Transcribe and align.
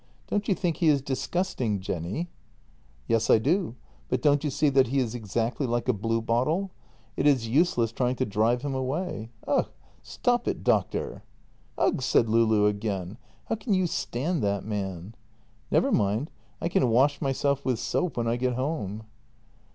Don't 0.25 0.47
you 0.47 0.55
think 0.55 0.77
he 0.77 0.87
is 0.87 1.03
disgusting, 1.03 1.79
Jenny? 1.79 2.27
""Yes, 3.07 3.29
I 3.29 3.37
do, 3.37 3.75
but 4.09 4.19
don't 4.19 4.43
you 4.43 4.49
see 4.49 4.69
that 4.69 4.87
he 4.87 4.97
is 4.97 5.13
exactly 5.13 5.67
like 5.67 5.87
a 5.87 5.93
blue 5.93 6.23
bottle?— 6.23 6.71
it 7.15 7.27
is 7.27 7.47
useless 7.47 7.91
trying 7.91 8.15
to 8.15 8.25
drive 8.25 8.63
him 8.63 8.73
away. 8.73 9.29
Ugh! 9.45 9.67
stop 10.01 10.47
it, 10.47 10.63
doctor! 10.63 11.21
""Ugh!" 11.77 12.01
said 12.01 12.25
Loulou 12.27 12.65
again." 12.67 13.19
How 13.45 13.53
can 13.53 13.75
you 13.75 13.85
stand 13.85 14.41
that 14.41 14.65
man? 14.65 15.13
""Never 15.69 15.91
mind. 15.91 16.31
I 16.59 16.67
can 16.67 16.89
wash 16.89 17.21
myself 17.21 17.63
with 17.63 17.77
soap 17.77 18.17
when 18.17 18.27
I 18.27 18.37
get 18.37 18.53
home." 18.55 19.03